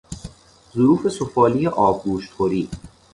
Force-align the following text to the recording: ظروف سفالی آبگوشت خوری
ظروف 0.75 1.07
سفالی 1.11 1.67
آبگوشت 1.67 2.31
خوری 2.33 2.69